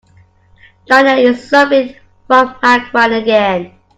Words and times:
Diana 0.87 1.13
is 1.13 1.47
suffering 1.47 1.95
from 2.27 2.55
migraine 2.63 3.13
again. 3.21 3.73